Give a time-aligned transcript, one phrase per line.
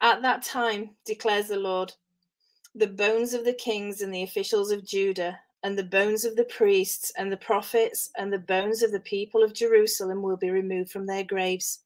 [0.00, 1.92] At that time, declares the Lord,
[2.74, 6.44] the bones of the kings and the officials of Judah, and the bones of the
[6.44, 10.92] priests and the prophets, and the bones of the people of Jerusalem will be removed
[10.92, 11.80] from their graves.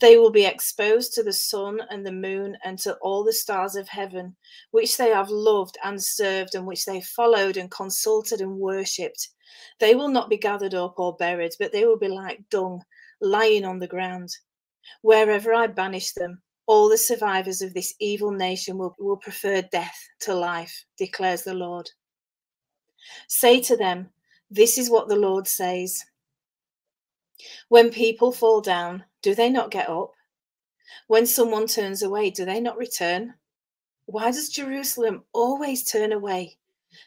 [0.00, 3.74] They will be exposed to the sun and the moon and to all the stars
[3.74, 4.36] of heaven,
[4.70, 9.28] which they have loved and served, and which they followed and consulted and worshipped.
[9.80, 12.82] They will not be gathered up or buried, but they will be like dung
[13.20, 14.30] lying on the ground.
[15.02, 20.08] Wherever I banish them, all the survivors of this evil nation will, will prefer death
[20.20, 21.90] to life, declares the Lord.
[23.26, 24.10] Say to them,
[24.52, 26.04] This is what the Lord says.
[27.70, 30.12] When people fall down, do they not get up?
[31.08, 33.34] When someone turns away, do they not return?
[34.06, 36.56] Why does Jerusalem always turn away?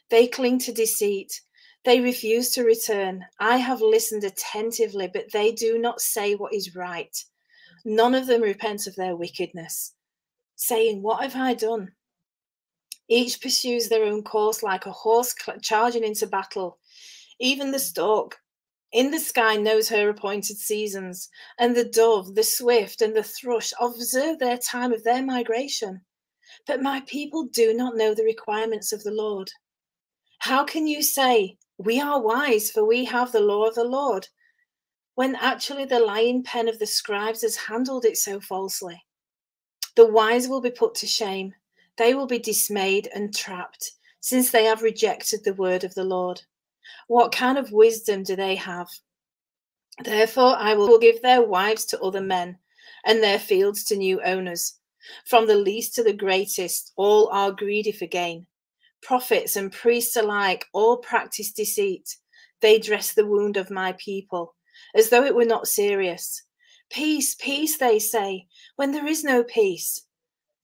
[0.09, 1.39] They cling to deceit.
[1.85, 3.23] They refuse to return.
[3.39, 7.15] I have listened attentively, but they do not say what is right.
[7.85, 9.93] None of them repent of their wickedness,
[10.55, 11.91] saying, What have I done?
[13.09, 16.79] Each pursues their own course like a horse charging into battle.
[17.39, 18.39] Even the stork
[18.93, 23.73] in the sky knows her appointed seasons, and the dove, the swift, and the thrush
[23.81, 26.01] observe their time of their migration.
[26.67, 29.49] But my people do not know the requirements of the Lord.
[30.39, 34.27] How can you say, We are wise, for we have the law of the Lord?
[35.15, 39.03] When actually the lying pen of the scribes has handled it so falsely.
[39.95, 41.53] The wise will be put to shame,
[41.97, 46.41] they will be dismayed and trapped, since they have rejected the word of the Lord.
[47.07, 48.87] What kind of wisdom do they have?
[50.03, 52.57] Therefore, I will give their wives to other men,
[53.05, 54.79] and their fields to new owners.
[55.27, 58.47] From the least to the greatest, all are greedy for gain.
[59.03, 62.15] Prophets and priests alike all practice deceit.
[62.61, 64.55] They dress the wound of my people
[64.95, 66.43] as though it were not serious.
[66.89, 70.05] Peace, peace, they say, when there is no peace.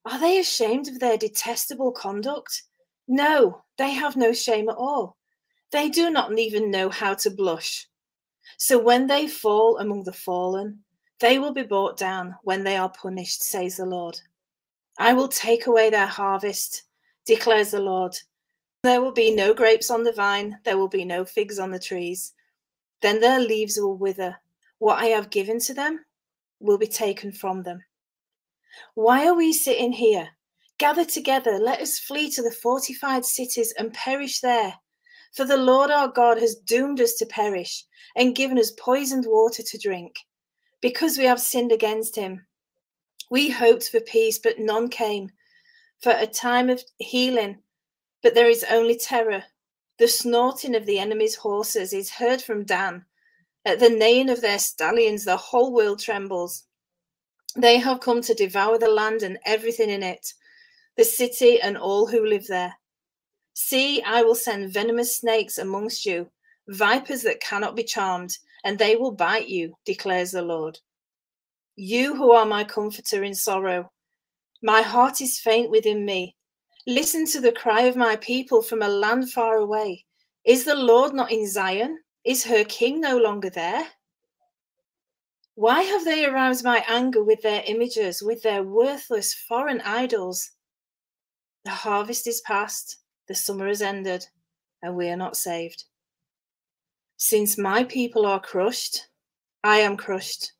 [0.06, 2.64] Are they ashamed of their detestable conduct?
[3.08, 5.18] No, they have no shame at all.
[5.72, 7.88] They do not even know how to blush.
[8.58, 10.84] So when they fall among the fallen,
[11.20, 14.20] they will be brought down when they are punished, says the Lord.
[14.98, 16.84] I will take away their harvest,
[17.26, 18.16] declares the Lord.
[18.84, 21.80] There will be no grapes on the vine, there will be no figs on the
[21.80, 22.34] trees.
[23.02, 24.38] Then their leaves will wither.
[24.80, 26.06] What I have given to them
[26.60, 27.84] will be taken from them.
[28.96, 30.30] Why are we sitting here?
[30.78, 34.74] Gather together, let us flee to the fortified cities and perish there.
[35.34, 39.62] For the Lord our God has doomed us to perish and given us poisoned water
[39.62, 40.16] to drink,
[40.82, 42.46] because we have sinned against him.
[43.30, 45.30] We hoped for peace, but none came,
[46.02, 47.60] for a time of healing,
[48.24, 49.44] but there is only terror.
[50.00, 53.06] The snorting of the enemy's horses is heard from Dan.
[53.66, 56.64] At the neighing of their stallions, the whole world trembles.
[57.56, 60.34] They have come to devour the land and everything in it,
[60.96, 62.76] the city and all who live there.
[63.54, 66.30] See, I will send venomous snakes amongst you,
[66.70, 70.80] vipers that cannot be charmed, and they will bite you, declares the Lord.
[71.76, 73.92] You who are my comforter in sorrow,
[74.64, 76.38] my heart is faint within me.
[76.88, 80.06] Listen to the cry of my people from a land far away.
[80.46, 82.00] Is the Lord not in Zion?
[82.24, 83.86] Is her king no longer there?
[85.56, 90.52] Why have they aroused my anger with their images, with their worthless foreign idols?
[91.66, 92.98] The harvest is past,
[93.28, 94.26] the summer has ended,
[94.82, 95.84] and we are not saved.
[97.18, 99.08] Since my people are crushed,
[99.64, 100.54] I am crushed.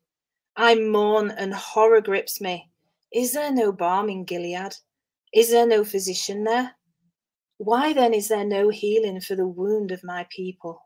[0.56, 2.70] I mourn and horror grips me.
[3.12, 4.76] Is there no balm in Gilead?
[5.32, 6.74] Is there no physician there?
[7.58, 10.82] Why then is there no healing for the wound of my people?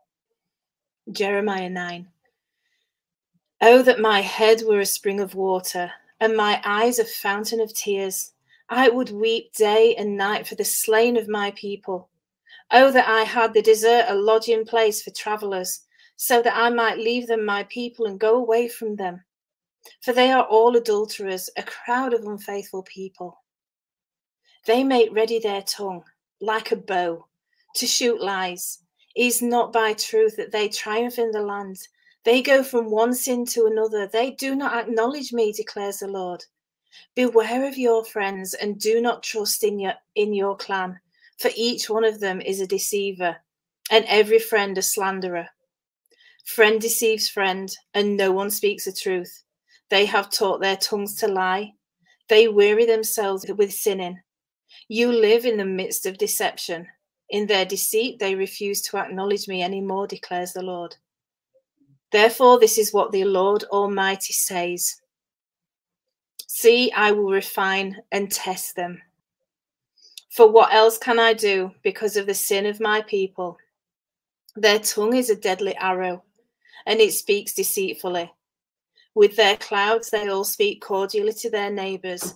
[1.11, 2.07] Jeremiah 9.
[3.61, 7.73] Oh, that my head were a spring of water, and my eyes a fountain of
[7.73, 8.33] tears.
[8.69, 12.09] I would weep day and night for the slain of my people.
[12.71, 15.81] Oh, that I had the desert a lodging place for travellers,
[16.17, 19.23] so that I might leave them my people and go away from them.
[20.01, 23.41] For they are all adulterers, a crowd of unfaithful people.
[24.65, 26.03] They make ready their tongue
[26.41, 27.27] like a bow
[27.75, 28.79] to shoot lies.
[29.15, 31.77] Is not by truth that they triumph in the land.
[32.25, 34.07] They go from one sin to another.
[34.07, 36.43] They do not acknowledge me, declares the Lord.
[37.15, 40.99] Beware of your friends and do not trust in your in your clan,
[41.39, 43.37] for each one of them is a deceiver,
[43.89, 45.47] and every friend a slanderer.
[46.45, 49.43] Friend deceives friend, and no one speaks the truth.
[49.89, 51.73] They have taught their tongues to lie.
[52.27, 54.19] They weary themselves with sinning.
[54.87, 56.87] You live in the midst of deception.
[57.29, 60.95] In their deceit, they refuse to acknowledge me any more, declares the Lord.
[62.11, 65.01] Therefore, this is what the Lord Almighty says
[66.47, 69.01] See, I will refine and test them.
[70.29, 73.57] For what else can I do because of the sin of my people?
[74.55, 76.23] Their tongue is a deadly arrow,
[76.85, 78.31] and it speaks deceitfully.
[79.15, 82.33] With their clouds, they all speak cordially to their neighbors,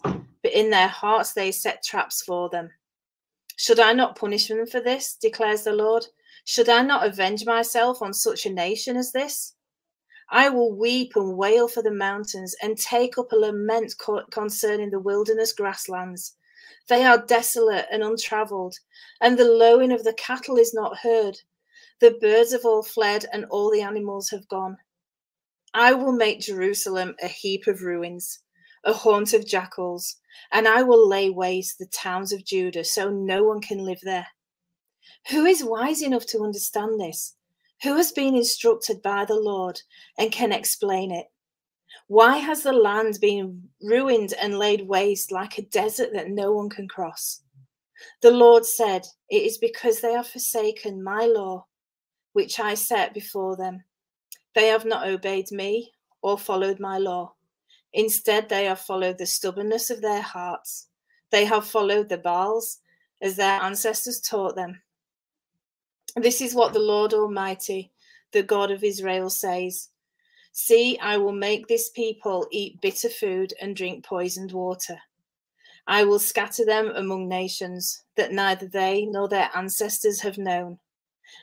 [0.49, 2.71] but in their hearts, they set traps for them.
[3.57, 6.03] Should I not punish them for this, declares the Lord?
[6.45, 9.53] Should I not avenge myself on such a nation as this?
[10.31, 13.93] I will weep and wail for the mountains and take up a lament
[14.31, 16.35] concerning the wilderness grasslands.
[16.87, 18.75] They are desolate and untraveled,
[19.21, 21.37] and the lowing of the cattle is not heard.
[21.99, 24.77] The birds have all fled, and all the animals have gone.
[25.75, 28.39] I will make Jerusalem a heap of ruins,
[28.85, 30.15] a haunt of jackals,
[30.51, 34.27] and I will lay waste the towns of Judah so no one can live there.
[35.29, 37.35] Who is wise enough to understand this?
[37.83, 39.81] Who has been instructed by the Lord
[40.17, 41.27] and can explain it?
[42.07, 46.69] Why has the land been ruined and laid waste like a desert that no one
[46.69, 47.41] can cross?
[48.21, 51.67] The Lord said, It is because they have forsaken my law,
[52.33, 53.83] which I set before them.
[54.55, 55.91] They have not obeyed me
[56.21, 57.33] or followed my law.
[57.93, 60.87] Instead, they have followed the stubbornness of their hearts.
[61.31, 62.79] They have followed the Baals
[63.21, 64.81] as their ancestors taught them.
[66.15, 67.91] This is what the Lord Almighty,
[68.31, 69.89] the God of Israel, says
[70.51, 74.99] See, I will make this people eat bitter food and drink poisoned water.
[75.87, 80.79] I will scatter them among nations that neither they nor their ancestors have known,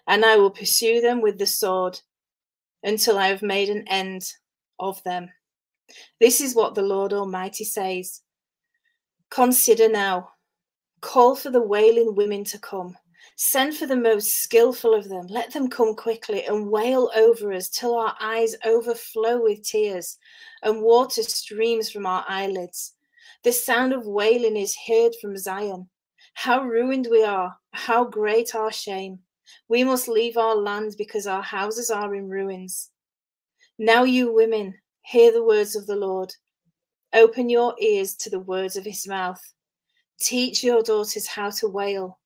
[0.07, 2.01] and I will pursue them with the sword
[2.83, 4.33] until I have made an end
[4.79, 5.31] of them.
[6.21, 8.23] This is what the Lord Almighty says
[9.31, 10.31] Consider now,
[11.01, 12.97] call for the wailing women to come
[13.35, 15.27] Send for the most skillful of them.
[15.27, 20.17] Let them come quickly and wail over us till our eyes overflow with tears
[20.63, 22.95] and water streams from our eyelids.
[23.43, 25.89] The sound of wailing is heard from Zion.
[26.35, 29.19] How ruined we are, how great our shame.
[29.69, 32.91] We must leave our land because our houses are in ruins.
[33.79, 34.75] Now, you women,
[35.07, 36.33] hear the words of the Lord.
[37.13, 39.41] Open your ears to the words of his mouth.
[40.21, 42.19] Teach your daughters how to wail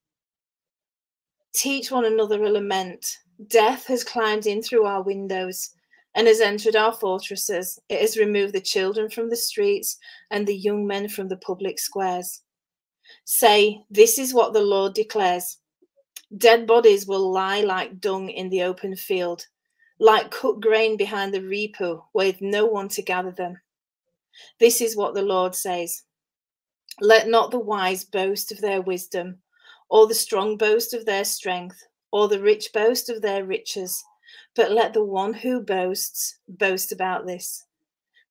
[1.52, 3.18] teach one another a lament.
[3.48, 5.70] Death has climbed in through our windows
[6.14, 7.78] and has entered our fortresses.
[7.88, 9.98] It has removed the children from the streets
[10.30, 12.42] and the young men from the public squares.
[13.24, 15.58] Say, This is what the Lord declares
[16.36, 19.44] Dead bodies will lie like dung in the open field,
[20.00, 23.60] like cut grain behind the reaper with no one to gather them.
[24.58, 26.02] This is what the Lord says
[27.00, 29.40] Let not the wise boast of their wisdom
[29.90, 34.02] or the strong boast of their strength, or the rich boast of their riches.
[34.54, 37.64] But let the one who boasts boast about this,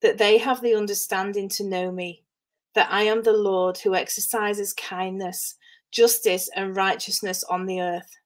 [0.01, 2.23] that they have the understanding to know me,
[2.73, 5.55] that I am the Lord who exercises kindness,
[5.91, 8.17] justice, and righteousness on the earth.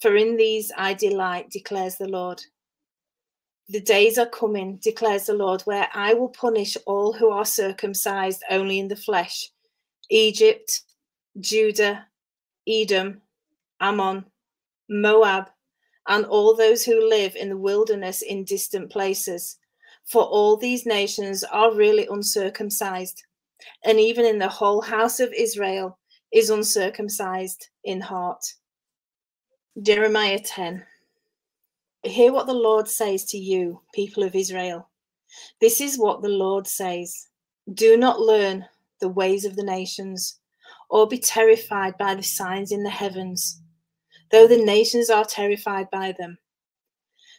[0.00, 2.42] For in these I delight, declares the Lord.
[3.68, 8.42] The days are coming, declares the Lord, where I will punish all who are circumcised
[8.48, 9.50] only in the flesh
[10.08, 10.82] Egypt,
[11.40, 12.06] Judah,
[12.68, 13.22] Edom,
[13.80, 14.24] Ammon,
[14.88, 15.46] Moab,
[16.06, 19.58] and all those who live in the wilderness in distant places.
[20.04, 23.24] For all these nations are really uncircumcised,
[23.84, 25.98] and even in the whole house of Israel
[26.32, 28.44] is uncircumcised in heart.
[29.82, 30.84] Jeremiah 10.
[32.02, 34.88] Hear what the Lord says to you, people of Israel.
[35.60, 37.28] This is what the Lord says
[37.74, 38.64] Do not learn
[39.00, 40.38] the ways of the nations
[40.88, 43.60] or be terrified by the signs in the heavens,
[44.30, 46.38] though the nations are terrified by them.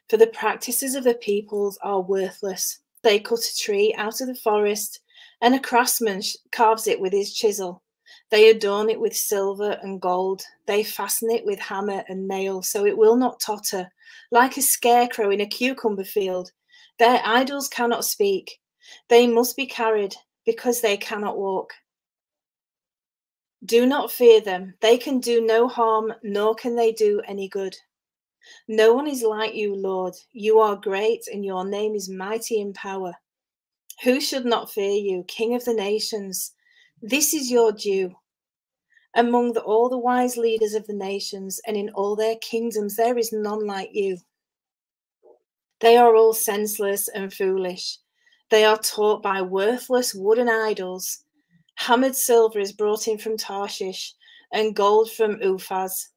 [0.10, 2.80] For the practices of the peoples are worthless.
[3.04, 5.00] They cut a tree out of the forest,
[5.42, 6.22] and a craftsman
[6.52, 7.84] carves it with his chisel.
[8.30, 10.44] They adorn it with silver and gold.
[10.66, 13.90] They fasten it with hammer and nail, so it will not totter,
[14.32, 16.52] like a scarecrow in a cucumber field.
[17.00, 18.60] Their idols cannot speak.
[19.08, 20.16] They must be carried
[20.46, 21.74] because they cannot walk.
[23.66, 24.76] Do not fear them.
[24.82, 27.76] They can do no harm, nor can they do any good.
[28.68, 30.16] No one is like you, Lord.
[30.32, 33.14] You are great, and your name is mighty in power.
[34.04, 36.54] Who should not fear you, King of the nations?
[37.02, 38.16] This is your due.
[39.16, 43.18] Among the, all the wise leaders of the nations and in all their kingdoms, there
[43.18, 44.18] is none like you.
[45.80, 47.98] They are all senseless and foolish.
[48.50, 51.24] They are taught by worthless wooden idols.
[51.76, 54.16] Hammered silver is brought in from Tarshish,
[54.52, 56.10] and gold from Uphaz.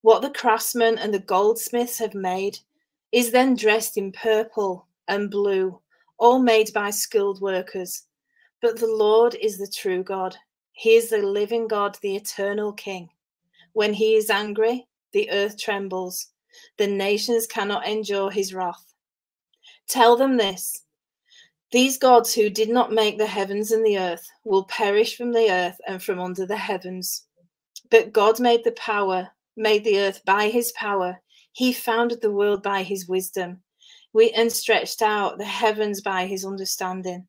[0.00, 2.58] What the craftsmen and the goldsmiths have made
[3.12, 5.80] is then dressed in purple and blue,
[6.18, 8.04] all made by skilled workers.
[8.62, 10.36] But the Lord is the true God.
[10.72, 13.10] He is the living God, the eternal King.
[13.72, 16.28] When he is angry, the earth trembles.
[16.78, 18.94] The nations cannot endure his wrath.
[19.88, 20.84] Tell them this
[21.72, 25.50] these gods who did not make the heavens and the earth will perish from the
[25.50, 27.24] earth and from under the heavens.
[27.90, 31.20] But God made the power, made the earth by his power.
[31.52, 33.62] He founded the world by his wisdom.
[34.12, 37.26] We and stretched out the heavens by his understanding.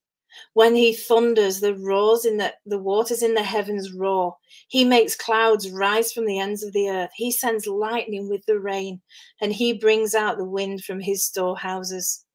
[0.54, 4.38] When he thunders, the roars in the, the waters in the heavens roar.
[4.68, 7.12] He makes clouds rise from the ends of the earth.
[7.16, 9.02] He sends lightning with the rain,
[9.42, 12.26] and he brings out the wind from his storehouses.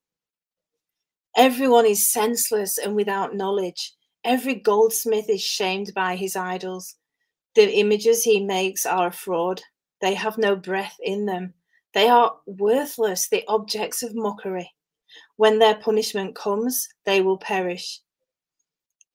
[1.36, 3.94] Everyone is senseless and without knowledge.
[4.24, 6.96] Every goldsmith is shamed by his idols.
[7.54, 9.62] The images he makes are a fraud.
[10.00, 11.54] They have no breath in them.
[11.94, 14.70] They are worthless, the objects of mockery.
[15.38, 18.00] When their punishment comes, they will perish.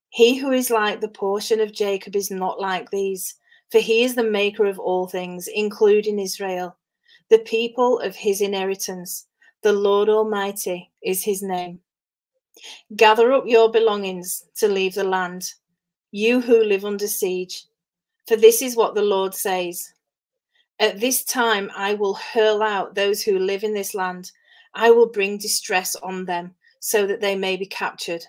[0.07, 3.35] He who is like the portion of Jacob is not like these,
[3.69, 6.77] for he is the maker of all things, including Israel,
[7.29, 9.27] the people of his inheritance.
[9.63, 11.81] The Lord Almighty is his name.
[12.95, 15.51] Gather up your belongings to leave the land,
[16.11, 17.65] you who live under siege.
[18.29, 19.93] For this is what the Lord says
[20.79, 24.31] At this time I will hurl out those who live in this land,
[24.75, 28.25] I will bring distress on them, so that they may be captured.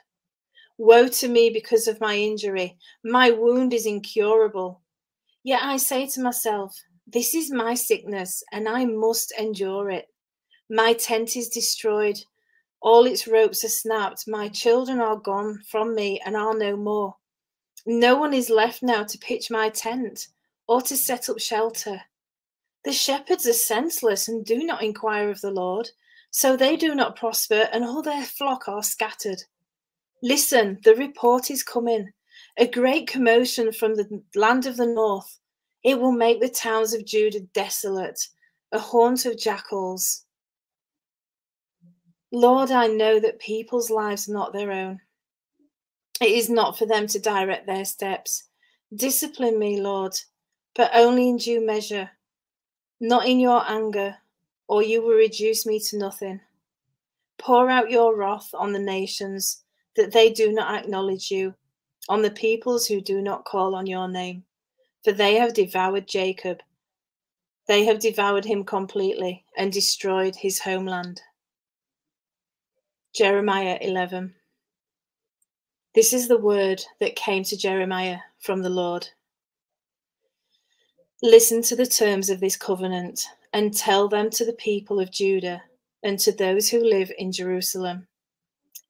[0.78, 2.76] Woe to me because of my injury!
[3.04, 4.82] My wound is incurable.
[5.42, 10.08] Yet I say to myself, This is my sickness, and I must endure it.
[10.68, 12.18] My tent is destroyed
[12.84, 14.28] all its ropes are snapped.
[14.28, 17.16] My children are gone from me and are no more.
[17.86, 20.28] No one is left now to pitch my tent
[20.68, 22.02] or to set up shelter.
[22.84, 25.88] The shepherds are senseless and do not inquire of the Lord,
[26.36, 29.40] so they do not prosper, and all their flock are scattered.
[30.20, 32.10] Listen, the report is coming
[32.56, 35.38] a great commotion from the land of the north.
[35.84, 38.20] It will make the towns of Judah desolate,
[38.72, 40.24] a haunt of jackals.
[42.32, 45.00] Lord, I know that people's lives are not their own.
[46.20, 48.42] It is not for them to direct their steps.
[48.92, 50.14] Discipline me, Lord,
[50.74, 52.10] but only in due measure,
[53.00, 54.16] not in your anger,
[54.68, 56.40] or you will reduce me to nothing.
[57.38, 59.64] Pour out your wrath on the nations,
[59.96, 61.54] that they do not acknowledge you,
[62.08, 64.44] on the peoples who do not call on your name.
[65.04, 66.60] For they have devoured Jacob.
[67.66, 71.20] They have devoured him completely and destroyed his homeland.
[73.14, 74.34] Jeremiah 11.
[75.94, 79.08] This is the word that came to Jeremiah from the Lord.
[81.22, 85.62] Listen to the terms of this covenant and tell them to the people of Judah
[86.02, 88.06] and to those who live in Jerusalem.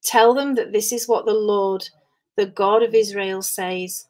[0.02, 1.88] Tell them that this is what the Lord,
[2.36, 4.08] the God of Israel, says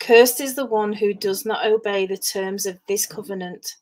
[0.00, 3.76] Cursed is the one who does not obey the terms of this covenant,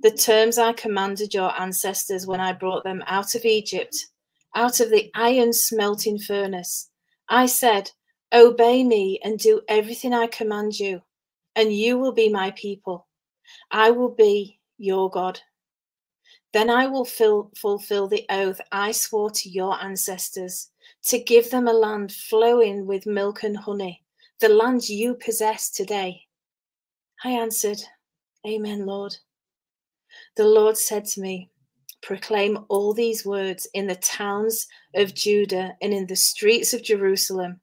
[0.00, 4.06] the terms I commanded your ancestors when I brought them out of Egypt
[4.54, 6.90] out of the iron smelting furnace.
[7.28, 7.90] I said,
[8.32, 11.02] Obey me and do everything I command you,
[11.56, 13.06] and you will be my people.
[13.70, 15.38] I will be your God.
[16.52, 20.70] Then I will fill, fulfill the oath I swore to your ancestors
[21.04, 24.02] to give them a land flowing with milk and honey,
[24.40, 26.22] the land you possess today.
[27.22, 27.80] I answered,
[28.46, 29.14] Amen, Lord.
[30.36, 31.50] The Lord said to me,
[32.02, 37.60] proclaim all these words in the towns of Judah and in the streets of Jerusalem.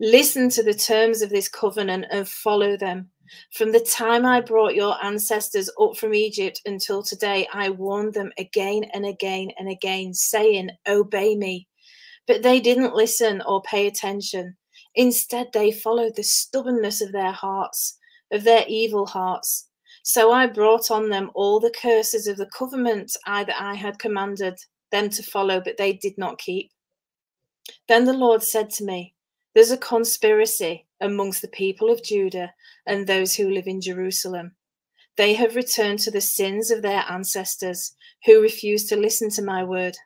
[0.00, 3.10] Listen to the terms of this covenant and follow them.
[3.52, 8.32] From the time I brought your ancestors up from Egypt until today, I warned them
[8.38, 11.66] again and again and again, saying, Obey me.
[12.26, 14.56] But they didn't listen or pay attention.
[14.94, 17.98] Instead, they followed the stubbornness of their hearts,
[18.32, 19.68] of their evil hearts.
[20.02, 23.98] So I brought on them all the curses of the covenant I, that I had
[23.98, 24.58] commanded
[24.92, 26.70] them to follow, but they did not keep.
[27.88, 29.15] Then the Lord said to me,
[29.56, 32.52] There's a conspiracy amongst the people of Judah
[32.84, 34.54] and those who live in Jerusalem.
[35.16, 37.96] They have returned to the sins of their ancestors
[38.26, 39.96] who refused to listen to my word.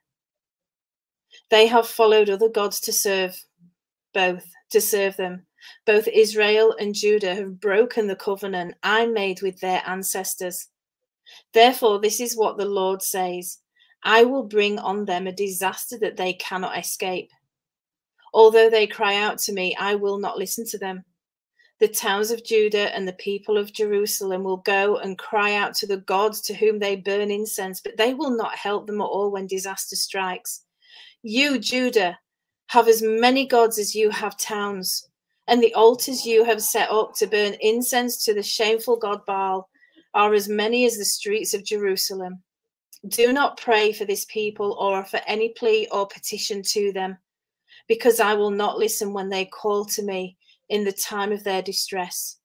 [1.51, 3.45] They have followed other gods to serve
[4.15, 5.45] both, to serve them.
[5.85, 10.69] Both Israel and Judah have broken the covenant I made with their ancestors.
[11.53, 13.59] Therefore, this is what the Lord says
[14.05, 17.31] I will bring on them a disaster that they cannot escape.
[18.33, 21.05] Although they cry out to me, I will not listen to them.
[21.81, 25.87] The towns of Judah and the people of Jerusalem will go and cry out to
[25.87, 29.31] the gods to whom they burn incense, but they will not help them at all
[29.31, 30.65] when disaster strikes.
[31.23, 32.19] You, Judah,
[32.69, 35.09] have as many gods as you have towns,
[35.49, 39.69] and the altars you have set up to burn incense to the shameful god Baal
[40.13, 42.43] are as many as the streets of Jerusalem.
[43.09, 47.17] Do not pray for this people or for any plea or petition to them,
[47.91, 50.37] because I will not listen when they call to me
[50.69, 52.37] in the time of their distress.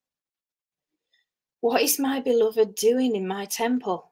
[1.61, 4.11] What is my beloved doing in my temple?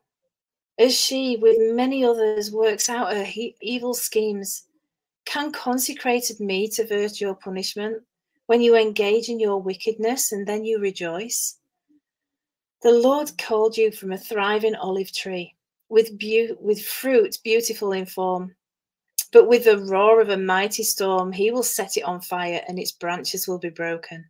[0.77, 4.67] As she, with many others, works out her he- evil schemes,
[5.25, 8.03] can consecrated meat avert your punishment
[8.45, 11.57] when you engage in your wickedness and then you rejoice?
[12.83, 15.55] The Lord called you from a thriving olive tree
[15.89, 18.55] with, be- with fruit beautiful in form.
[19.33, 22.77] But with the roar of a mighty storm, he will set it on fire and
[22.77, 24.29] its branches will be broken.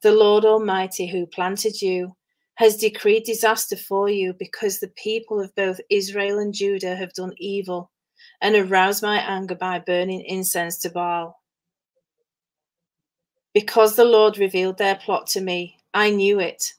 [0.00, 2.16] The Lord Almighty, who planted you,
[2.54, 7.34] has decreed disaster for you because the people of both Israel and Judah have done
[7.36, 7.90] evil
[8.40, 11.42] and aroused my anger by burning incense to Baal.
[13.52, 16.72] Because the Lord revealed their plot to me, I knew it,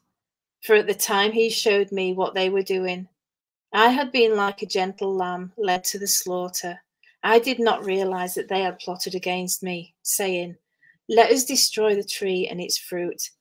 [0.64, 3.08] for at the time he showed me what they were doing.
[3.72, 6.80] I had been like a gentle lamb led to the slaughter
[7.26, 10.58] I did not realize that they had plotted against me, saying,
[11.10, 13.32] Let us destroy the tree and its fruit.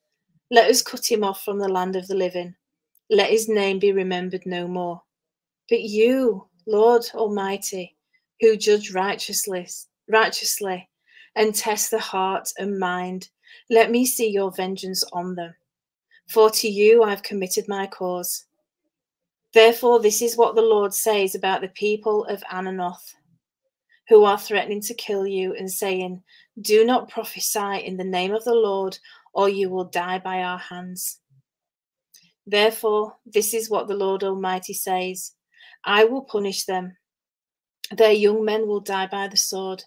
[0.51, 2.55] Let us cut him off from the land of the living.
[3.11, 5.03] Let his name be remembered no more.
[5.69, 7.95] But you, Lord Almighty,
[8.41, 9.69] who judge righteously,
[10.09, 10.89] righteously
[11.37, 13.29] and test the heart and mind,
[13.69, 15.55] let me see your vengeance on them.
[16.31, 18.47] For to you I've committed my cause.
[19.53, 23.13] Therefore, this is what the Lord says about the people of Anathoth
[24.09, 26.23] who are threatening to kill you and saying,
[26.61, 28.99] Do not prophesy in the name of the Lord,
[29.33, 31.21] or you will die by our hands.
[32.47, 35.33] Therefore, this is what the Lord Almighty says
[35.85, 36.97] I will punish them.
[37.91, 39.85] Their young men will die by the sword,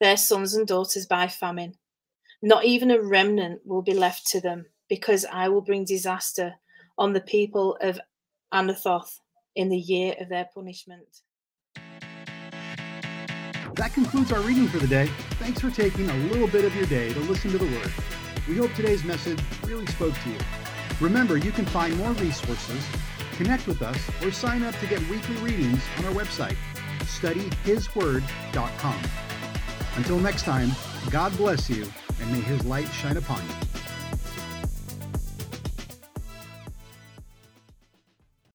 [0.00, 1.74] their sons and daughters by famine.
[2.42, 6.54] Not even a remnant will be left to them, because I will bring disaster
[6.96, 8.00] on the people of
[8.52, 9.20] Anathoth
[9.54, 11.22] in the year of their punishment.
[13.74, 15.06] That concludes our reading for the day.
[15.38, 17.92] Thanks for taking a little bit of your day to listen to the Word.
[18.48, 20.38] We hope today's message really spoke to you.
[21.00, 22.84] Remember, you can find more resources,
[23.32, 26.56] connect with us, or sign up to get weekly readings on our website,
[27.00, 29.00] studyhisword.com.
[29.96, 30.70] Until next time,
[31.10, 31.86] God bless you,
[32.20, 33.69] and may His light shine upon you.